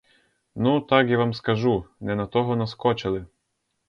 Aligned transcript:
Ну, 0.55 0.81
так 0.81 1.09
я 1.11 1.17
вам 1.19 1.33
скажу: 1.33 1.85
не 1.99 2.15
на 2.15 2.25
того 2.25 2.55
наскочили! 2.55 3.25